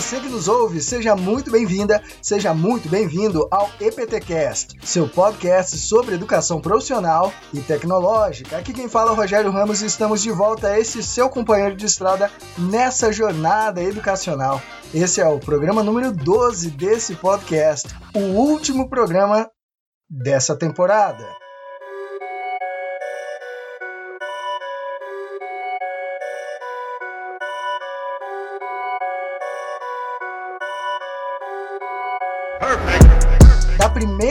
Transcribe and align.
você 0.00 0.20
que 0.20 0.28
nos 0.28 0.46
ouve, 0.46 0.80
seja 0.80 1.16
muito 1.16 1.50
bem-vinda, 1.50 2.00
seja 2.22 2.54
muito 2.54 2.88
bem-vindo 2.88 3.48
ao 3.50 3.68
EPTcast, 3.80 4.78
seu 4.84 5.08
podcast 5.08 5.76
sobre 5.76 6.14
educação 6.14 6.60
profissional 6.60 7.32
e 7.52 7.58
tecnológica. 7.58 8.58
Aqui 8.58 8.72
quem 8.72 8.88
fala 8.88 9.10
é 9.10 9.12
o 9.12 9.16
Rogério 9.16 9.50
Ramos 9.50 9.82
e 9.82 9.86
estamos 9.86 10.22
de 10.22 10.30
volta 10.30 10.68
a 10.68 10.78
esse 10.78 11.02
seu 11.02 11.28
companheiro 11.28 11.74
de 11.74 11.86
estrada 11.86 12.30
nessa 12.56 13.10
jornada 13.10 13.82
educacional. 13.82 14.62
Esse 14.94 15.20
é 15.20 15.26
o 15.26 15.40
programa 15.40 15.82
número 15.82 16.12
12 16.12 16.70
desse 16.70 17.16
podcast, 17.16 17.88
o 18.14 18.20
último 18.20 18.88
programa 18.88 19.50
dessa 20.08 20.54
temporada. 20.54 21.26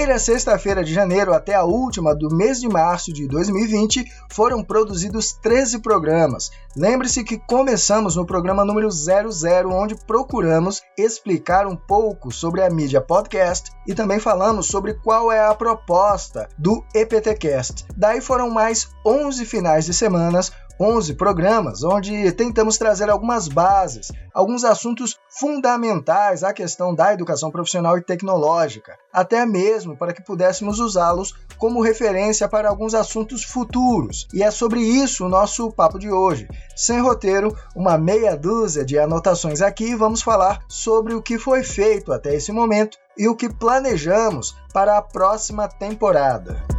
Primeira 0.08 0.24
sexta-feira 0.24 0.86
de 0.86 0.94
janeiro 0.94 1.34
até 1.34 1.54
a 1.54 1.66
última 1.66 2.16
do 2.16 2.34
mês 2.34 2.62
de 2.62 2.70
março 2.70 3.12
de 3.12 3.28
2020, 3.28 4.06
foram 4.32 4.64
produzidos 4.64 5.34
13 5.34 5.80
programas. 5.80 6.50
Lembre-se 6.78 7.26
que 7.26 7.38
começamos 7.38 8.16
no 8.16 8.26
programa 8.26 8.64
número 8.64 8.90
00, 8.90 9.70
onde 9.70 9.96
procuramos 9.96 10.82
explicar 10.98 11.68
um 11.68 11.76
pouco 11.76 12.32
sobre 12.32 12.62
a 12.62 12.70
mídia 12.70 13.02
podcast 13.02 13.70
e 13.86 13.94
também 13.94 14.18
falamos 14.18 14.68
sobre 14.68 14.94
qual 14.94 15.30
é 15.30 15.46
a 15.46 15.54
proposta 15.54 16.48
do 16.58 16.82
EPTcast. 16.96 17.86
Daí 17.94 18.22
foram 18.22 18.50
mais 18.50 18.88
11 19.06 19.44
finais 19.44 19.84
de 19.84 19.94
semanas 19.94 20.54
11 20.80 21.16
programas 21.16 21.84
onde 21.84 22.32
tentamos 22.34 22.78
trazer 22.78 23.10
algumas 23.10 23.48
bases, 23.48 24.12
alguns 24.34 24.64
assuntos 24.64 25.18
fundamentais 25.30 26.44
à 26.44 26.54
questão 26.54 26.94
da 26.94 27.14
educação 27.14 27.50
profissional 27.50 27.98
e 27.98 28.02
tecnológica, 28.02 28.98
até 29.12 29.46
mesmo 29.46 29.98
para 29.98 30.14
que 30.14 30.24
pudéssemos 30.24 30.80
usá-los 30.80 31.34
como 31.58 31.82
referência 31.82 32.48
para 32.48 32.70
alguns 32.70 32.94
assuntos 32.94 33.44
futuros. 33.44 34.28
E 34.34 34.44
é 34.44 34.52
sobre 34.52 34.80
isso 34.80 35.26
o 35.26 35.30
nosso 35.30 35.72
papo 35.72 35.98
de 35.98 36.12
hoje. 36.12 36.48
Sem 36.76 37.02
roteiro, 37.02 37.58
uma 37.76 37.98
meia 37.98 38.38
dúzia 38.38 38.86
de 38.86 39.00
anotações 39.00 39.62
aqui, 39.62 39.96
vamos 39.96 40.22
falar 40.22 40.64
sobre 40.68 41.16
o 41.16 41.22
que 41.22 41.40
foi 41.40 41.64
feito 41.64 42.14
até 42.14 42.36
esse 42.36 42.52
momento 42.52 42.98
e 43.18 43.28
o 43.28 43.36
que 43.36 43.50
planejamos 43.52 44.56
para 44.72 44.98
a 44.98 45.02
próxima 45.02 45.68
temporada. 45.68 46.77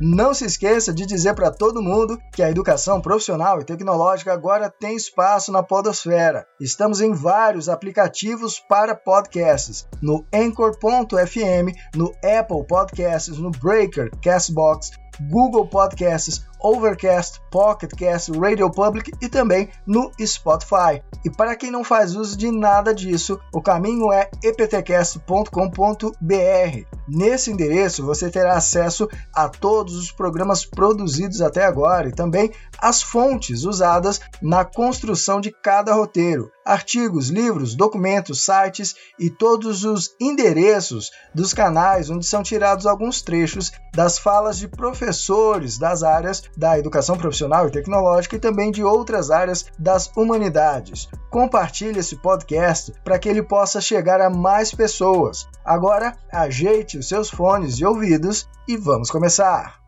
Não 0.00 0.32
se 0.32 0.46
esqueça 0.46 0.94
de 0.94 1.04
dizer 1.04 1.34
para 1.34 1.50
todo 1.50 1.82
mundo 1.82 2.18
que 2.32 2.42
a 2.42 2.50
educação 2.50 3.02
profissional 3.02 3.60
e 3.60 3.64
tecnológica 3.64 4.32
agora 4.32 4.70
tem 4.70 4.96
espaço 4.96 5.52
na 5.52 5.62
Podosfera. 5.62 6.46
Estamos 6.58 7.02
em 7.02 7.12
vários 7.12 7.68
aplicativos 7.68 8.58
para 8.58 8.94
podcasts, 8.94 9.86
no 10.00 10.24
Anchor.fm, 10.32 11.76
no 11.94 12.14
Apple 12.24 12.64
Podcasts, 12.66 13.36
no 13.36 13.50
Breaker, 13.50 14.10
Castbox, 14.22 14.92
Google 15.28 15.68
Podcasts, 15.68 16.46
Overcast, 16.62 17.40
Pocket 17.50 17.92
Cast, 17.94 18.32
Radio 18.32 18.70
Public 18.70 19.12
e 19.20 19.28
também 19.28 19.68
no 19.86 20.10
Spotify. 20.20 21.02
E 21.24 21.30
para 21.30 21.56
quem 21.56 21.70
não 21.70 21.84
faz 21.84 22.14
uso 22.14 22.36
de 22.36 22.50
nada 22.50 22.94
disso, 22.94 23.38
o 23.52 23.60
caminho 23.60 24.12
é 24.12 24.30
eptcast.com.br. 24.42 26.86
Nesse 27.08 27.50
endereço 27.50 28.04
você 28.04 28.30
terá 28.30 28.54
acesso 28.54 29.08
a 29.34 29.48
todos 29.48 29.96
os 29.96 30.12
programas 30.12 30.64
produzidos 30.64 31.40
até 31.40 31.64
agora 31.64 32.08
e 32.08 32.12
também 32.12 32.52
as 32.78 33.02
fontes 33.02 33.64
usadas 33.64 34.20
na 34.40 34.64
construção 34.64 35.40
de 35.40 35.50
cada 35.50 35.92
roteiro, 35.92 36.50
artigos, 36.64 37.28
livros, 37.28 37.74
documentos, 37.74 38.44
sites 38.44 38.94
e 39.18 39.28
todos 39.28 39.84
os 39.84 40.14
endereços 40.20 41.10
dos 41.34 41.52
canais 41.52 42.10
onde 42.10 42.24
são 42.24 42.42
tirados 42.42 42.86
alguns 42.86 43.22
trechos 43.22 43.72
das 43.94 44.18
falas 44.18 44.58
de 44.58 44.68
professores 44.68 45.78
das 45.78 46.02
áreas 46.02 46.42
da 46.56 46.78
educação 46.78 47.16
profissional 47.16 47.66
e 47.66 47.70
tecnológica 47.70 48.36
e 48.36 48.40
também 48.40 48.70
de 48.70 48.82
outras 48.82 49.30
áreas 49.30 49.66
das 49.78 50.10
humanidades. 50.16 51.08
Compartilhe 51.30 51.98
esse 51.98 52.16
podcast 52.16 52.92
para 53.04 53.18
que 53.18 53.28
ele 53.28 53.42
possa 53.42 53.80
chegar 53.80 54.20
a 54.20 54.30
mais 54.30 54.74
pessoas. 54.74 55.48
Agora, 55.64 56.16
ajeite 56.32 56.98
os 56.98 57.08
seus 57.08 57.30
fones 57.30 57.78
e 57.78 57.84
ouvidos 57.84 58.48
e 58.68 58.76
vamos 58.76 59.10
começar! 59.10 59.80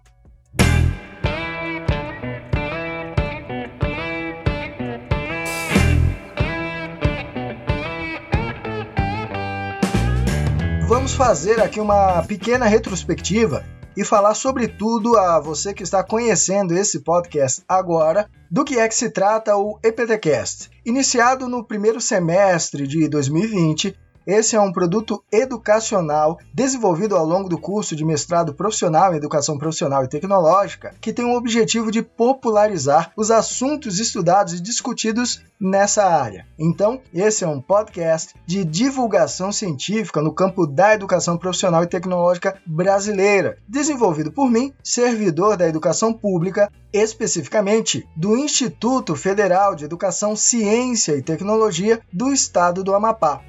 Vamos 10.88 11.14
fazer 11.14 11.58
aqui 11.60 11.80
uma 11.80 12.22
pequena 12.22 12.66
retrospectiva 12.66 13.64
e 13.96 14.04
falar 14.04 14.34
sobretudo 14.34 15.16
a 15.16 15.38
você 15.40 15.72
que 15.74 15.82
está 15.82 16.02
conhecendo 16.02 16.76
esse 16.76 17.00
podcast 17.00 17.62
agora 17.68 18.28
do 18.50 18.64
que 18.64 18.78
é 18.78 18.86
que 18.86 18.94
se 18.94 19.10
trata 19.10 19.56
o 19.56 19.78
EPTcast. 19.82 20.70
Iniciado 20.84 21.48
no 21.48 21.64
primeiro 21.64 22.00
semestre 22.00 22.86
de 22.86 23.08
2020, 23.08 23.96
esse 24.26 24.56
é 24.56 24.60
um 24.60 24.72
produto 24.72 25.22
educacional 25.30 26.38
desenvolvido 26.54 27.16
ao 27.16 27.24
longo 27.24 27.48
do 27.48 27.58
curso 27.58 27.96
de 27.96 28.04
mestrado 28.04 28.54
profissional 28.54 29.12
em 29.12 29.16
educação 29.16 29.58
profissional 29.58 30.04
e 30.04 30.08
tecnológica, 30.08 30.94
que 31.00 31.12
tem 31.12 31.24
o 31.24 31.36
objetivo 31.36 31.90
de 31.90 32.02
popularizar 32.02 33.12
os 33.16 33.30
assuntos 33.30 33.98
estudados 33.98 34.54
e 34.54 34.60
discutidos 34.60 35.42
nessa 35.60 36.04
área. 36.04 36.46
Então, 36.58 37.00
esse 37.14 37.44
é 37.44 37.48
um 37.48 37.60
podcast 37.60 38.34
de 38.46 38.64
divulgação 38.64 39.52
científica 39.52 40.20
no 40.20 40.34
campo 40.34 40.66
da 40.66 40.94
educação 40.94 41.38
profissional 41.38 41.82
e 41.82 41.86
tecnológica 41.86 42.60
brasileira, 42.66 43.58
desenvolvido 43.68 44.32
por 44.32 44.50
mim, 44.50 44.72
servidor 44.82 45.56
da 45.56 45.68
educação 45.68 46.12
pública, 46.12 46.70
especificamente 46.92 48.06
do 48.16 48.36
Instituto 48.36 49.14
Federal 49.14 49.74
de 49.74 49.84
Educação, 49.84 50.34
Ciência 50.36 51.16
e 51.16 51.22
Tecnologia 51.22 52.00
do 52.12 52.32
Estado 52.32 52.82
do 52.82 52.94
Amapá. 52.94 53.40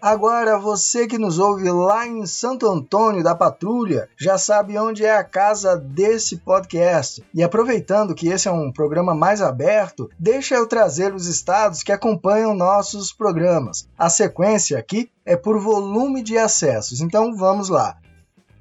Agora, 0.00 0.58
você 0.58 1.08
que 1.08 1.18
nos 1.18 1.40
ouve 1.40 1.68
lá 1.70 2.06
em 2.06 2.24
Santo 2.24 2.68
Antônio 2.68 3.22
da 3.22 3.34
Patrulha 3.34 4.08
já 4.16 4.38
sabe 4.38 4.78
onde 4.78 5.04
é 5.04 5.16
a 5.16 5.24
casa 5.24 5.76
desse 5.76 6.36
podcast. 6.36 7.24
E 7.34 7.42
aproveitando 7.42 8.14
que 8.14 8.28
esse 8.28 8.46
é 8.46 8.52
um 8.52 8.70
programa 8.70 9.12
mais 9.12 9.42
aberto, 9.42 10.08
deixa 10.16 10.54
eu 10.54 10.68
trazer 10.68 11.12
os 11.12 11.26
estados 11.26 11.82
que 11.82 11.90
acompanham 11.90 12.54
nossos 12.54 13.12
programas. 13.12 13.88
A 13.98 14.08
sequência 14.08 14.78
aqui 14.78 15.10
é 15.26 15.36
por 15.36 15.58
volume 15.58 16.22
de 16.22 16.38
acessos, 16.38 17.00
então 17.00 17.36
vamos 17.36 17.68
lá. 17.68 17.96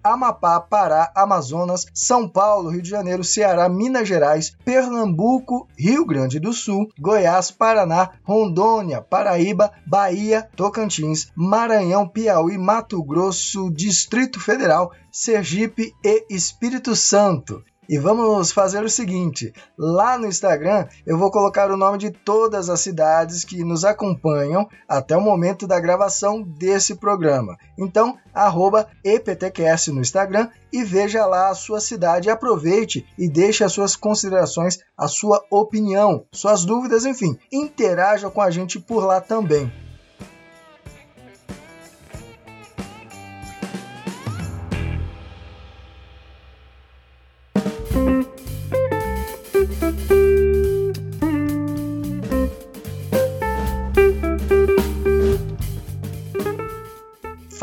Amapá, 0.03 0.59
Pará, 0.59 1.11
Amazonas, 1.15 1.85
São 1.93 2.27
Paulo, 2.27 2.69
Rio 2.69 2.81
de 2.81 2.89
Janeiro, 2.89 3.23
Ceará, 3.23 3.67
Minas 3.69 4.07
Gerais, 4.07 4.55
Pernambuco, 4.63 5.67
Rio 5.77 6.05
Grande 6.05 6.39
do 6.39 6.53
Sul, 6.53 6.87
Goiás, 6.99 7.51
Paraná, 7.51 8.11
Rondônia, 8.23 9.01
Paraíba, 9.01 9.71
Bahia, 9.85 10.49
Tocantins, 10.55 11.31
Maranhão, 11.35 12.07
Piauí, 12.07 12.57
Mato 12.57 13.01
Grosso, 13.03 13.69
Distrito 13.71 14.39
Federal, 14.39 14.91
Sergipe 15.11 15.93
e 16.03 16.25
Espírito 16.29 16.95
Santo. 16.95 17.63
E 17.89 17.97
vamos 17.97 18.51
fazer 18.51 18.83
o 18.83 18.89
seguinte: 18.89 19.53
lá 19.77 20.17
no 20.17 20.27
Instagram 20.27 20.87
eu 21.05 21.17
vou 21.17 21.31
colocar 21.31 21.71
o 21.71 21.77
nome 21.77 21.97
de 21.97 22.11
todas 22.11 22.69
as 22.69 22.81
cidades 22.81 23.43
que 23.43 23.63
nos 23.63 23.85
acompanham 23.85 24.67
até 24.87 25.15
o 25.15 25.21
momento 25.21 25.65
da 25.65 25.79
gravação 25.79 26.41
desse 26.41 26.95
programa. 26.95 27.57
Então, 27.77 28.17
EPTQS 29.03 29.87
no 29.87 30.01
Instagram 30.01 30.49
e 30.71 30.83
veja 30.83 31.25
lá 31.25 31.49
a 31.49 31.55
sua 31.55 31.79
cidade, 31.79 32.29
aproveite 32.29 33.05
e 33.17 33.29
deixe 33.29 33.63
as 33.63 33.71
suas 33.71 33.95
considerações, 33.95 34.79
a 34.97 35.07
sua 35.07 35.43
opinião, 35.49 36.25
suas 36.31 36.65
dúvidas, 36.65 37.05
enfim, 37.05 37.37
interaja 37.51 38.29
com 38.29 38.41
a 38.41 38.51
gente 38.51 38.79
por 38.79 39.03
lá 39.05 39.21
também. 39.21 39.86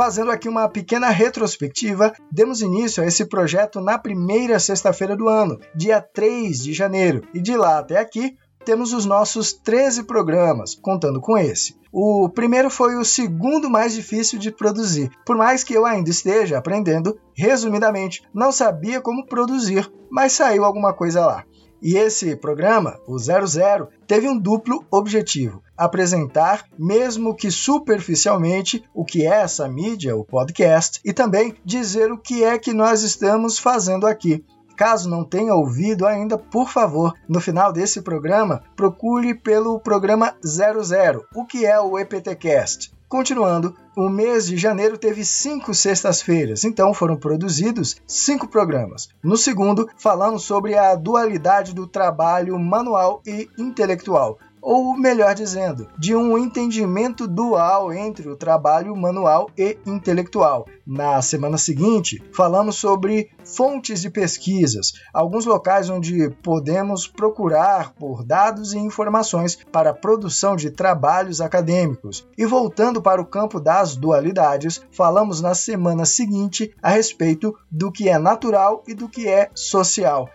Fazendo 0.04 0.30
aqui 0.30 0.50
uma 0.50 0.68
pequena 0.68 1.08
retrospectiva, 1.08 2.12
demos 2.30 2.60
início 2.60 3.02
a 3.02 3.06
esse 3.06 3.24
projeto 3.24 3.80
na 3.80 3.96
primeira 3.96 4.58
sexta-feira 4.58 5.16
do 5.16 5.30
ano, 5.30 5.58
dia 5.74 5.98
3 5.98 6.62
de 6.62 6.74
janeiro, 6.74 7.22
e 7.32 7.40
de 7.40 7.56
lá 7.56 7.78
até 7.78 7.98
aqui 7.98 8.36
temos 8.66 8.92
os 8.92 9.06
nossos 9.06 9.54
13 9.54 10.04
programas, 10.04 10.74
contando 10.74 11.22
com 11.22 11.38
esse. 11.38 11.74
O 11.90 12.28
primeiro 12.28 12.68
foi 12.68 12.96
o 12.96 13.04
segundo 13.04 13.70
mais 13.70 13.94
difícil 13.94 14.38
de 14.38 14.50
produzir, 14.50 15.10
por 15.24 15.38
mais 15.38 15.64
que 15.64 15.72
eu 15.72 15.86
ainda 15.86 16.10
esteja 16.10 16.58
aprendendo, 16.58 17.18
resumidamente, 17.32 18.22
não 18.34 18.52
sabia 18.52 19.00
como 19.00 19.24
produzir, 19.24 19.90
mas 20.10 20.34
saiu 20.34 20.66
alguma 20.66 20.92
coisa 20.92 21.24
lá. 21.24 21.46
E 21.84 21.98
esse 21.98 22.34
programa, 22.34 22.98
o 23.06 23.19
00, 23.19 23.90
teve 24.06 24.26
um 24.26 24.38
duplo 24.38 24.82
objetivo: 24.90 25.62
apresentar, 25.76 26.64
mesmo 26.78 27.34
que 27.34 27.50
superficialmente, 27.50 28.82
o 28.94 29.04
que 29.04 29.26
é 29.26 29.42
essa 29.42 29.69
mídia, 29.69 30.16
o 30.16 30.25
podcast, 30.25 30.98
e 31.04 31.12
também 31.12 31.54
dizer 31.62 32.10
o 32.10 32.16
que 32.16 32.42
é 32.42 32.58
que 32.58 32.72
nós 32.72 33.02
estamos 33.02 33.58
fazendo 33.58 34.06
aqui. 34.06 34.42
Caso 34.75 35.10
não 35.10 35.25
tenha 35.25 35.54
ouvido 35.54 36.06
ainda, 36.06 36.38
por 36.38 36.70
favor, 36.70 37.12
no 37.28 37.38
final 37.38 37.70
desse 37.70 38.00
programa, 38.00 38.62
procure 38.75 39.34
pelo 39.34 39.78
programa 39.78 40.34
00, 40.42 41.26
o 41.34 41.44
que 41.44 41.66
é 41.66 41.78
o 41.78 41.98
EPTcast. 41.98 42.94
Continuando, 43.14 43.76
o 43.96 44.08
mês 44.08 44.44
de 44.44 44.56
janeiro 44.56 44.99
teve 44.99 45.25
cinco 45.25 45.72
sextas-feiras, 45.72 46.64
então 46.64 46.93
foram 46.93 47.16
produzidos 47.16 47.94
cinco 48.08 48.49
programas. 48.49 49.08
No 49.22 49.37
segundo, 49.37 49.88
falamos 49.96 50.43
sobre 50.43 50.76
a 50.76 50.96
dualidade 50.96 51.72
do 51.72 51.87
trabalho 51.87 52.58
manual 52.58 53.22
e 53.25 53.49
intelectual 53.56 54.37
ou 54.64 54.96
melhor 54.96 55.34
dizendo, 55.34 55.87
de 55.99 56.16
um 56.16 56.38
entendimento 56.38 57.28
dual 57.28 57.93
entre 57.93 58.31
o 58.31 58.34
trabalho 58.34 58.96
manual 58.96 59.50
e 59.58 59.76
intelectual. 59.84 60.66
Na 60.87 61.20
semana 61.20 61.58
seguinte, 61.58 62.22
falamos 62.32 62.76
sobre 62.76 63.31
fontes 63.44 64.00
de 64.00 64.08
pesquisas, 64.08 64.94
alguns 65.12 65.44
locais 65.44 65.90
onde 65.90 66.31
podemos 66.43 67.06
procurar 67.06 67.93
por 67.93 68.25
dados 68.25 68.72
e 68.72 68.78
informações 68.78 69.58
para 69.70 69.90
a 69.90 69.94
produção 69.94 70.56
de 70.56 70.70
trabalhos 70.70 71.43
acadêmicos. 71.43 72.26
E 72.38 72.46
voltando 72.46 73.02
para 73.02 73.20
o 73.20 73.26
campo 73.26 73.61
das 73.61 73.94
dualidades, 73.94 74.81
falamos 74.90 75.43
na 75.43 75.55
semana 75.55 76.06
seguinte 76.06 76.75
a 76.82 76.88
respeito 76.88 77.55
do 77.70 77.93
que 77.93 78.08
é 78.08 78.19
natural 78.19 78.82
e 78.88 78.94
do 78.94 79.11
que 79.11 79.28
é 79.28 79.50
social. 79.55 80.26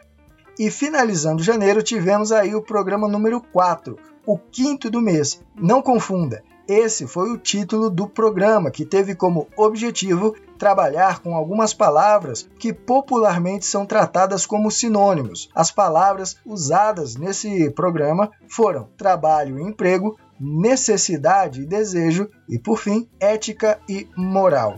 E 0.60 0.70
finalizando 0.70 1.42
janeiro, 1.42 1.81
tivemos 1.81 2.34
aí 2.34 2.54
o 2.54 2.62
programa 2.62 3.08
número 3.08 3.42
4, 3.42 3.98
o 4.31 4.38
quinto 4.38 4.92
do 4.92 5.02
mês. 5.02 5.42
Não 5.56 5.81
confunda, 5.81 6.44
esse 6.68 7.08
foi 7.08 7.31
o 7.31 7.38
título 7.38 7.90
do 7.90 8.08
programa, 8.08 8.70
que 8.70 8.86
teve 8.86 9.16
como 9.16 9.48
objetivo 9.58 10.36
trabalhar 10.56 11.20
com 11.20 11.36
algumas 11.36 11.74
palavras 11.74 12.48
que 12.60 12.72
popularmente 12.72 13.66
são 13.66 13.88
tratadas 13.88 14.46
como 14.46 14.70
sinônimos. 14.70 15.50
As 15.56 15.72
palavras 15.72 16.38
usadas 16.46 17.16
nesse 17.16 17.72
programa 17.72 18.30
foram 18.48 18.88
trabalho 18.96 19.58
e 19.58 19.64
emprego, 19.64 20.16
necessidade 20.40 21.64
e 21.64 21.66
desejo 21.66 22.30
e, 22.48 22.60
por 22.60 22.78
fim, 22.78 23.10
ética 23.20 23.80
e 23.90 24.08
moral. 24.16 24.76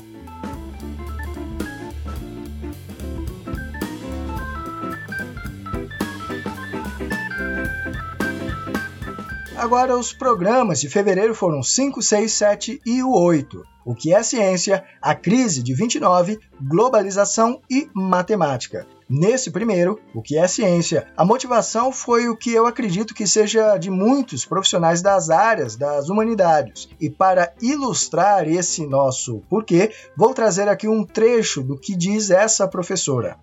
Agora, 9.61 9.95
os 9.95 10.11
programas 10.11 10.81
de 10.81 10.89
fevereiro 10.89 11.35
foram 11.35 11.61
5, 11.61 12.01
6, 12.01 12.33
7 12.33 12.81
e 12.83 13.03
o 13.03 13.11
8. 13.13 13.63
O 13.85 13.93
que 13.93 14.11
é 14.11 14.23
ciência, 14.23 14.83
a 14.99 15.13
crise 15.13 15.61
de 15.61 15.75
29, 15.75 16.39
globalização 16.59 17.61
e 17.69 17.87
matemática. 17.93 18.87
Nesse 19.07 19.51
primeiro, 19.51 19.99
o 20.15 20.21
que 20.23 20.35
é 20.35 20.47
ciência, 20.47 21.07
a 21.15 21.23
motivação 21.23 21.91
foi 21.91 22.27
o 22.27 22.35
que 22.35 22.51
eu 22.51 22.65
acredito 22.65 23.13
que 23.13 23.27
seja 23.27 23.77
de 23.77 23.91
muitos 23.91 24.45
profissionais 24.45 25.03
das 25.03 25.29
áreas 25.29 25.75
das 25.75 26.09
humanidades. 26.09 26.89
E 26.99 27.07
para 27.07 27.53
ilustrar 27.61 28.49
esse 28.49 28.87
nosso 28.87 29.43
porquê, 29.47 29.93
vou 30.17 30.33
trazer 30.33 30.67
aqui 30.69 30.87
um 30.87 31.05
trecho 31.05 31.61
do 31.61 31.77
que 31.77 31.95
diz 31.95 32.31
essa 32.31 32.67
professora. 32.67 33.37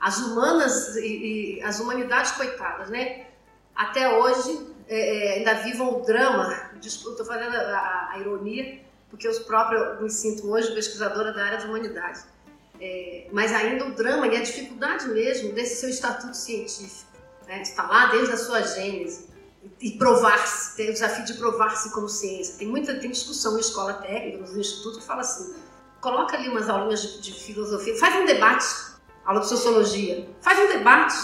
As 0.00 0.18
humanas 0.18 0.94
e, 0.94 1.58
e 1.58 1.62
as 1.64 1.80
humanidades 1.80 2.30
coitadas, 2.30 2.88
né? 2.88 3.31
Até 3.74 4.18
hoje 4.18 4.66
é, 4.88 4.96
é, 4.96 5.32
ainda 5.38 5.54
vivam 5.62 6.00
o 6.00 6.02
drama, 6.02 6.70
estou 6.82 7.24
fazendo 7.24 7.54
a, 7.54 8.10
a, 8.12 8.18
ironia, 8.18 8.80
porque 9.08 9.26
eu 9.26 9.40
próprio 9.44 10.02
me 10.02 10.10
sinto 10.10 10.50
hoje 10.50 10.74
pesquisadora 10.74 11.32
da 11.32 11.44
área 11.44 11.58
de 11.58 11.66
humanidade, 11.66 12.20
é, 12.80 13.28
mas 13.32 13.52
ainda 13.52 13.86
o 13.86 13.92
drama 13.92 14.26
e 14.26 14.36
a 14.36 14.42
dificuldade 14.42 15.08
mesmo 15.08 15.52
desse 15.52 15.76
seu 15.76 15.88
estatuto 15.88 16.36
científico, 16.36 17.10
né, 17.46 17.62
está 17.62 17.86
lá 17.86 18.06
desde 18.06 18.32
a 18.32 18.36
sua 18.36 18.62
gênese, 18.62 19.32
e 19.80 19.92
provar-se, 19.92 20.76
tem 20.76 20.90
o 20.90 20.92
desafio 20.92 21.24
de 21.24 21.34
provar-se 21.34 21.92
como 21.92 22.08
ciência. 22.08 22.56
Tem 22.58 22.66
muita 22.66 22.94
tem 22.98 23.10
discussão 23.10 23.52
na 23.52 23.60
escola 23.60 23.94
técnica, 23.94 24.38
nos 24.38 24.56
institutos, 24.56 24.98
que 24.98 25.04
fala 25.04 25.20
assim, 25.20 25.54
coloca 26.00 26.36
ali 26.36 26.48
umas 26.48 26.68
aulinhas 26.68 27.00
de, 27.00 27.20
de 27.20 27.32
filosofia, 27.32 27.96
faz 27.96 28.16
um 28.16 28.24
debate, 28.24 28.66
aula 29.24 29.40
de 29.40 29.48
sociologia, 29.48 30.28
faz 30.40 30.58
um 30.58 30.66
debate, 30.66 31.16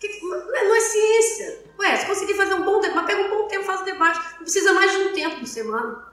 que, 0.00 0.08
não 0.22 0.76
é 0.76 0.80
ciência, 0.80 1.67
Ué, 1.78 1.96
se 1.96 2.06
conseguir 2.06 2.34
fazer 2.34 2.54
um 2.54 2.64
bom 2.64 2.80
debate, 2.80 3.06
pega 3.06 3.22
um 3.22 3.30
bom 3.30 3.46
tempo, 3.46 3.64
faz 3.64 3.80
o 3.82 3.84
debate. 3.84 4.18
Não 4.32 4.42
precisa 4.42 4.72
mais 4.72 4.90
de 4.90 4.98
um 4.98 5.12
tempo 5.12 5.38
por 5.38 5.46
semana. 5.46 6.08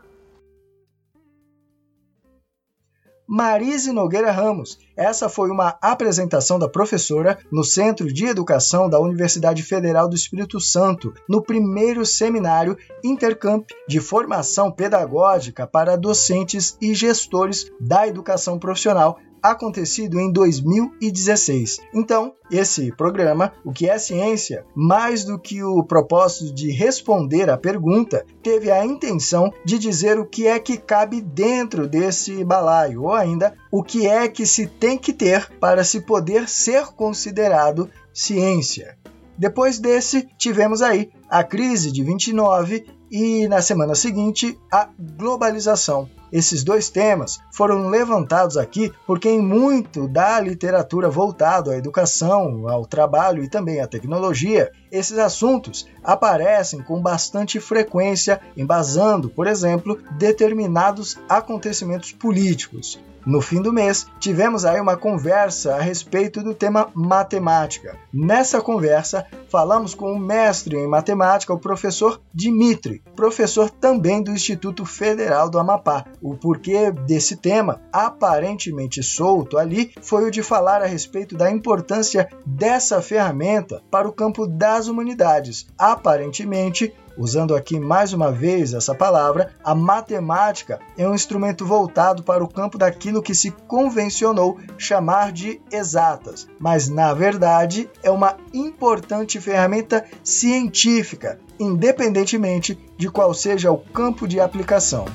Marise 3.27 3.91
Nogueira 3.91 4.31
Ramos. 4.31 4.77
Essa 4.95 5.27
foi 5.27 5.49
uma 5.49 5.77
apresentação 5.81 6.59
da 6.59 6.69
professora 6.69 7.39
no 7.51 7.63
Centro 7.63 8.13
de 8.13 8.27
Educação 8.27 8.87
da 8.87 8.99
Universidade 8.99 9.63
Federal 9.63 10.07
do 10.07 10.15
Espírito 10.15 10.59
Santo, 10.59 11.11
no 11.27 11.41
primeiro 11.41 12.05
seminário 12.05 12.77
Intercamp 13.03 13.67
de 13.87 13.99
formação 13.99 14.71
pedagógica 14.71 15.65
para 15.65 15.97
docentes 15.97 16.77
e 16.79 16.93
gestores 16.93 17.71
da 17.79 18.07
educação 18.07 18.59
profissional 18.59 19.17
acontecido 19.41 20.19
em 20.19 20.31
2016. 20.31 21.79
Então, 21.93 22.33
esse 22.51 22.91
programa, 22.91 23.53
O 23.63 23.71
que 23.71 23.89
é 23.89 23.97
Ciência, 23.97 24.65
mais 24.75 25.23
do 25.23 25.39
que 25.39 25.63
o 25.63 25.83
propósito 25.83 26.53
de 26.53 26.71
responder 26.71 27.49
à 27.49 27.57
pergunta, 27.57 28.25
teve 28.43 28.71
a 28.71 28.85
intenção 28.85 29.51
de 29.63 29.79
dizer 29.79 30.19
o 30.19 30.25
que 30.25 30.47
é 30.47 30.59
que 30.59 30.77
cabe 30.77 31.21
dentro 31.21 31.87
desse 31.87 32.43
balaio, 32.43 33.03
ou 33.03 33.13
ainda 33.13 33.55
o 33.71 33.83
que 33.83 34.07
é 34.07 34.27
que 34.27 34.45
se 34.45 34.67
tem 34.67 34.97
que 34.97 35.13
ter 35.13 35.49
para 35.59 35.83
se 35.83 36.01
poder 36.01 36.47
ser 36.47 36.87
considerado 36.87 37.89
ciência. 38.13 38.97
Depois 39.37 39.79
desse, 39.79 40.27
tivemos 40.37 40.81
aí 40.81 41.09
a 41.29 41.43
crise 41.43 41.91
de 41.91 42.03
29 42.03 42.85
e 43.11 43.47
na 43.47 43.61
semana 43.61 43.93
seguinte 43.95 44.57
a 44.71 44.89
globalização. 44.97 46.09
Esses 46.35 46.65
dois 46.65 46.89
temas 46.89 47.39
foram 47.49 47.87
levantados 47.87 48.57
aqui 48.57 48.91
porque, 49.07 49.29
em 49.29 49.41
muito 49.41 50.05
da 50.05 50.37
literatura 50.37 51.09
voltado 51.09 51.71
à 51.71 51.77
educação, 51.77 52.67
ao 52.67 52.85
trabalho 52.85 53.41
e 53.41 53.47
também 53.47 53.79
à 53.79 53.87
tecnologia, 53.87 54.69
esses 54.91 55.17
assuntos 55.17 55.87
aparecem 56.03 56.81
com 56.81 57.01
bastante 57.01 57.57
frequência, 57.61 58.41
embasando, 58.57 59.29
por 59.29 59.47
exemplo, 59.47 59.97
determinados 60.19 61.17
acontecimentos 61.29 62.11
políticos. 62.11 62.99
No 63.25 63.41
fim 63.41 63.59
do 63.59 63.73
mês, 63.73 64.05
tivemos 64.19 64.65
aí 64.65 64.79
uma 64.79 64.95
conversa 64.95 65.75
a 65.75 65.81
respeito 65.81 66.43
do 66.43 66.53
tema 66.53 66.89
matemática. 66.93 67.97
Nessa 68.13 68.61
conversa, 68.61 69.25
falamos 69.49 69.95
com 69.95 70.13
o 70.13 70.19
mestre 70.19 70.77
em 70.77 70.87
matemática, 70.87 71.51
o 71.51 71.57
professor 71.57 72.21
Dimitri, 72.31 73.01
professor 73.15 73.71
também 73.71 74.21
do 74.21 74.31
Instituto 74.31 74.85
Federal 74.85 75.49
do 75.49 75.57
Amapá. 75.57 76.05
O 76.25 76.35
porquê 76.35 76.91
desse 76.91 77.35
tema, 77.35 77.79
aparentemente 77.93 79.03
solto 79.03 79.59
ali, 79.59 79.91
foi 80.01 80.25
o 80.25 80.31
de 80.31 80.41
falar 80.41 80.81
a 80.81 80.87
respeito 80.87 81.37
da 81.37 81.51
importância 81.51 82.27
dessa 82.43 82.99
ferramenta 82.99 83.83
para 83.91 84.09
o 84.09 84.11
campo 84.11 84.47
das 84.47 84.87
humanidades. 84.87 85.67
Aparentemente, 85.77 86.91
Usando 87.17 87.55
aqui 87.55 87.79
mais 87.79 88.11
uma 88.11 88.29
vez 88.29 88.73
essa 88.73 88.93
palavra, 88.93 89.53
a 89.63 89.73
matemática 89.73 90.81
é 90.97 91.07
um 91.07 91.15
instrumento 91.15 91.65
voltado 91.65 92.23
para 92.23 92.43
o 92.43 92.47
campo 92.47 92.77
daquilo 92.77 93.21
que 93.21 93.33
se 93.33 93.51
convencionou 93.51 94.59
chamar 94.77 95.31
de 95.31 95.61
exatas, 95.71 96.45
mas 96.59 96.89
na 96.89 97.13
verdade 97.13 97.89
é 98.03 98.11
uma 98.11 98.35
importante 98.53 99.39
ferramenta 99.39 100.03
científica, 100.21 101.39
independentemente 101.57 102.77
de 102.97 103.09
qual 103.09 103.33
seja 103.33 103.71
o 103.71 103.77
campo 103.77 104.27
de 104.27 104.41
aplicação. 104.41 105.05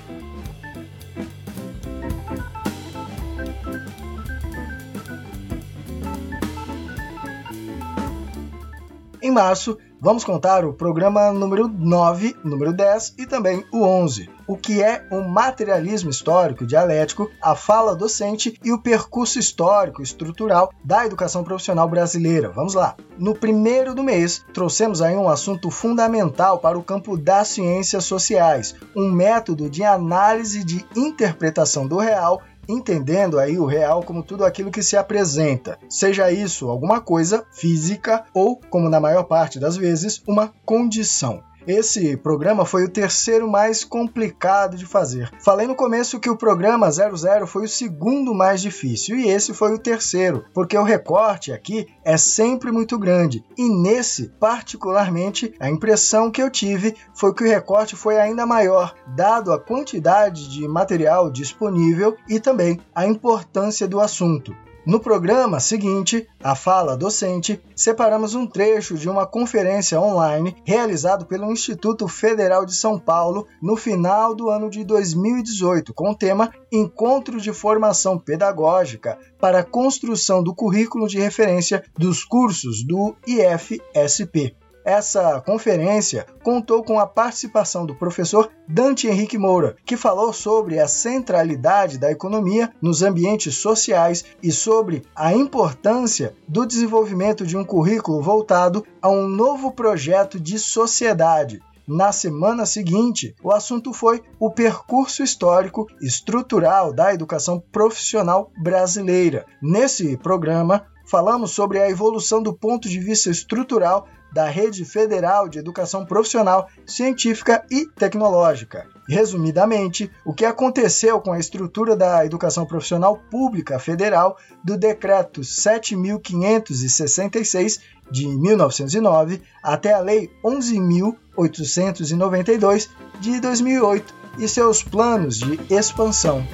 Em 9.30 9.32
março, 9.32 9.78
vamos 10.00 10.24
contar 10.24 10.64
o 10.64 10.72
programa 10.72 11.32
número 11.32 11.68
9, 11.68 12.34
número 12.42 12.72
10 12.72 13.14
e 13.16 13.26
também 13.26 13.64
o 13.72 13.84
11. 13.84 14.28
o 14.50 14.56
que 14.56 14.82
é 14.82 15.06
o 15.12 15.20
materialismo 15.20 16.10
histórico 16.10 16.66
dialético, 16.66 17.30
a 17.40 17.54
fala 17.54 17.94
docente 17.94 18.58
e 18.64 18.72
o 18.72 18.80
percurso 18.80 19.38
histórico 19.38 20.02
estrutural 20.02 20.72
da 20.82 21.06
educação 21.06 21.44
profissional 21.44 21.88
brasileira. 21.88 22.48
Vamos 22.48 22.74
lá. 22.74 22.96
No 23.16 23.32
primeiro 23.32 23.94
do 23.94 24.02
mês, 24.02 24.44
trouxemos 24.52 25.00
aí 25.00 25.14
um 25.14 25.28
assunto 25.28 25.70
fundamental 25.70 26.58
para 26.58 26.76
o 26.76 26.82
campo 26.82 27.16
das 27.16 27.46
ciências 27.46 28.04
sociais, 28.04 28.74
um 28.96 29.08
método 29.08 29.70
de 29.70 29.84
análise 29.84 30.64
de 30.64 30.84
interpretação 30.96 31.86
do 31.86 31.98
real 31.98 32.42
entendendo 32.70 33.38
aí 33.38 33.58
o 33.58 33.66
real 33.66 34.02
como 34.02 34.22
tudo 34.22 34.44
aquilo 34.44 34.70
que 34.70 34.82
se 34.82 34.96
apresenta, 34.96 35.78
seja 35.88 36.30
isso 36.30 36.68
alguma 36.68 37.00
coisa 37.00 37.44
física 37.52 38.24
ou, 38.32 38.56
como 38.70 38.88
na 38.88 39.00
maior 39.00 39.24
parte 39.24 39.58
das 39.58 39.76
vezes, 39.76 40.22
uma 40.26 40.52
condição. 40.64 41.42
Esse 41.66 42.16
programa 42.16 42.64
foi 42.64 42.84
o 42.84 42.88
terceiro 42.88 43.48
mais 43.48 43.84
complicado 43.84 44.76
de 44.76 44.86
fazer. 44.86 45.30
Falei 45.40 45.66
no 45.66 45.74
começo 45.74 46.18
que 46.18 46.30
o 46.30 46.36
programa 46.36 46.90
00 46.90 47.46
foi 47.46 47.64
o 47.64 47.68
segundo 47.68 48.34
mais 48.34 48.62
difícil 48.62 49.16
e 49.18 49.28
esse 49.28 49.52
foi 49.52 49.74
o 49.74 49.78
terceiro, 49.78 50.44
porque 50.54 50.76
o 50.76 50.82
recorte 50.82 51.52
aqui 51.52 51.86
é 52.04 52.16
sempre 52.16 52.72
muito 52.72 52.98
grande. 52.98 53.44
E 53.56 53.68
nesse, 53.68 54.28
particularmente, 54.40 55.54
a 55.60 55.68
impressão 55.68 56.30
que 56.30 56.42
eu 56.42 56.50
tive 56.50 56.94
foi 57.14 57.34
que 57.34 57.44
o 57.44 57.48
recorte 57.48 57.94
foi 57.94 58.18
ainda 58.18 58.46
maior, 58.46 58.94
dado 59.14 59.52
a 59.52 59.60
quantidade 59.60 60.48
de 60.50 60.66
material 60.66 61.30
disponível 61.30 62.16
e 62.28 62.40
também 62.40 62.80
a 62.94 63.06
importância 63.06 63.86
do 63.86 64.00
assunto. 64.00 64.54
No 64.86 64.98
programa 64.98 65.60
seguinte, 65.60 66.26
a 66.42 66.54
fala 66.54 66.96
docente, 66.96 67.60
separamos 67.76 68.34
um 68.34 68.46
trecho 68.46 68.96
de 68.96 69.10
uma 69.10 69.26
conferência 69.26 70.00
online 70.00 70.56
realizado 70.64 71.26
pelo 71.26 71.52
Instituto 71.52 72.08
Federal 72.08 72.64
de 72.64 72.74
São 72.74 72.98
Paulo 72.98 73.46
no 73.60 73.76
final 73.76 74.34
do 74.34 74.48
ano 74.48 74.70
de 74.70 74.82
2018, 74.82 75.92
com 75.92 76.10
o 76.10 76.14
tema 76.14 76.50
Encontro 76.72 77.38
de 77.38 77.52
Formação 77.52 78.18
Pedagógica 78.18 79.18
para 79.38 79.58
a 79.58 79.64
Construção 79.64 80.42
do 80.42 80.54
Currículo 80.54 81.06
de 81.06 81.20
Referência 81.20 81.84
dos 81.96 82.24
Cursos 82.24 82.82
do 82.82 83.14
IFSP. 83.26 84.56
Essa 84.84 85.40
conferência 85.40 86.26
contou 86.42 86.82
com 86.82 86.98
a 86.98 87.06
participação 87.06 87.84
do 87.84 87.94
professor 87.94 88.50
Dante 88.66 89.06
Henrique 89.06 89.36
Moura, 89.36 89.76
que 89.84 89.96
falou 89.96 90.32
sobre 90.32 90.78
a 90.78 90.88
centralidade 90.88 91.98
da 91.98 92.10
economia 92.10 92.72
nos 92.80 93.02
ambientes 93.02 93.56
sociais 93.56 94.24
e 94.42 94.50
sobre 94.50 95.02
a 95.14 95.34
importância 95.34 96.34
do 96.48 96.64
desenvolvimento 96.64 97.46
de 97.46 97.56
um 97.56 97.64
currículo 97.64 98.22
voltado 98.22 98.84
a 99.02 99.08
um 99.08 99.28
novo 99.28 99.72
projeto 99.72 100.40
de 100.40 100.58
sociedade, 100.58 101.60
na 101.92 102.12
semana 102.12 102.66
seguinte, 102.66 103.34
o 103.42 103.50
assunto 103.50 103.92
foi 103.92 104.22
o 104.38 104.48
percurso 104.48 105.24
histórico 105.24 105.88
estrutural 106.00 106.92
da 106.92 107.12
educação 107.12 107.58
profissional 107.72 108.52
brasileira. 108.62 109.44
Nesse 109.60 110.16
programa, 110.16 110.86
falamos 111.04 111.50
sobre 111.50 111.80
a 111.80 111.90
evolução 111.90 112.40
do 112.40 112.54
ponto 112.54 112.88
de 112.88 113.00
vista 113.00 113.28
estrutural 113.28 114.06
da 114.32 114.48
Rede 114.48 114.84
Federal 114.84 115.48
de 115.48 115.58
Educação 115.58 116.04
Profissional, 116.04 116.68
Científica 116.86 117.64
e 117.70 117.86
Tecnológica. 117.86 118.86
Resumidamente, 119.08 120.10
o 120.24 120.32
que 120.32 120.44
aconteceu 120.44 121.20
com 121.20 121.32
a 121.32 121.38
estrutura 121.38 121.96
da 121.96 122.24
educação 122.24 122.64
profissional 122.64 123.18
pública 123.30 123.78
federal 123.78 124.36
do 124.62 124.76
Decreto 124.76 125.42
7566 125.42 127.80
de 128.10 128.26
1909 128.26 129.40
até 129.62 129.92
a 129.92 130.00
Lei 130.00 130.28
11.892 130.44 132.88
de 133.20 133.40
2008 133.40 134.14
e 134.38 134.48
seus 134.48 134.82
planos 134.82 135.38
de 135.38 135.60
expansão. 135.72 136.44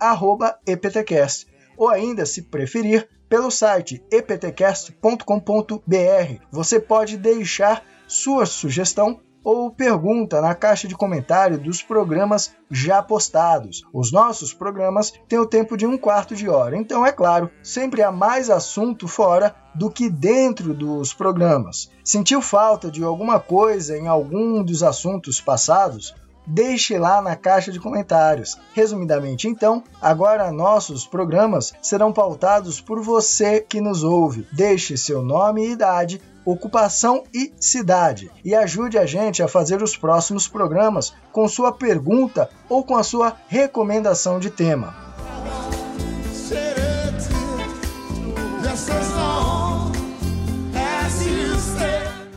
@eptcast, 0.65 1.45
ou 1.77 1.89
ainda, 1.89 2.25
se 2.25 2.41
preferir, 2.41 3.07
pelo 3.29 3.51
site 3.51 4.03
eptcast.com.br. 4.11 6.41
Você 6.51 6.79
pode 6.79 7.17
deixar 7.17 7.83
sua 8.07 8.47
sugestão 8.47 9.19
ou 9.43 9.69
pergunta 9.69 10.41
na 10.41 10.55
caixa 10.55 10.87
de 10.87 10.95
comentário 10.95 11.57
dos 11.57 11.83
programas 11.83 12.55
já 12.71 13.01
postados. 13.01 13.83
Os 13.93 14.11
nossos 14.11 14.53
programas 14.53 15.13
têm 15.27 15.39
o 15.39 15.45
tempo 15.45 15.75
de 15.75 15.85
um 15.85 15.97
quarto 15.97 16.35
de 16.35 16.47
hora, 16.47 16.77
então 16.77 17.05
é 17.05 17.11
claro, 17.11 17.49
sempre 17.61 18.01
há 18.01 18.11
mais 18.11 18.49
assunto 18.49 19.07
fora 19.07 19.55
do 19.75 19.89
que 19.89 20.09
dentro 20.09 20.73
dos 20.73 21.13
programas. 21.13 21.91
Sentiu 22.03 22.41
falta 22.41 22.89
de 22.89 23.03
alguma 23.03 23.39
coisa 23.39 23.97
em 23.97 24.07
algum 24.07 24.63
dos 24.63 24.83
assuntos 24.83 25.41
passados? 25.41 26.15
Deixe 26.45 26.97
lá 26.97 27.21
na 27.21 27.37
caixa 27.37 27.71
de 27.71 27.79
comentários. 27.79 28.59
Resumidamente, 28.73 29.47
então, 29.47 29.81
agora 30.01 30.51
nossos 30.51 31.07
programas 31.07 31.73
serão 31.81 32.11
pautados 32.11 32.81
por 32.81 33.01
você 33.01 33.61
que 33.61 33.79
nos 33.79 34.03
ouve. 34.03 34.45
Deixe 34.51 34.97
seu 34.97 35.21
nome 35.21 35.65
e 35.65 35.71
idade 35.71 36.21
ocupação 36.45 37.23
e 37.33 37.53
cidade. 37.59 38.31
E 38.43 38.53
ajude 38.55 38.97
a 38.97 39.05
gente 39.05 39.41
a 39.41 39.47
fazer 39.47 39.81
os 39.81 39.95
próximos 39.95 40.47
programas 40.47 41.13
com 41.31 41.47
sua 41.47 41.71
pergunta 41.71 42.49
ou 42.69 42.83
com 42.83 42.95
a 42.95 43.03
sua 43.03 43.35
recomendação 43.47 44.39
de 44.39 44.49
tema. 44.49 44.95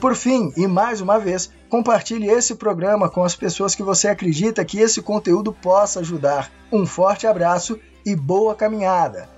Por 0.01 0.15
fim, 0.15 0.53
e 0.57 0.67
mais 0.67 1.01
uma 1.01 1.19
vez, 1.19 1.51
compartilhe 1.69 2.29
esse 2.29 2.55
programa 2.55 3.09
com 3.09 3.25
as 3.25 3.35
pessoas 3.35 3.75
que 3.75 3.83
você 3.83 4.09
acredita 4.09 4.65
que 4.65 4.79
esse 4.79 5.03
conteúdo 5.03 5.53
possa 5.53 6.01
ajudar. 6.01 6.51
Um 6.71 6.87
forte 6.87 7.27
abraço 7.27 7.79
e 8.05 8.15
boa 8.15 8.55
caminhada! 8.55 9.36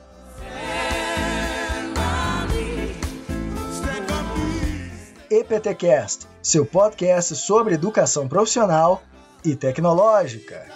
EPTcast, 5.31 6.27
seu 6.43 6.65
podcast 6.65 7.37
sobre 7.37 7.75
educação 7.75 8.27
profissional 8.27 9.03
e 9.45 9.55
tecnológica. 9.55 10.67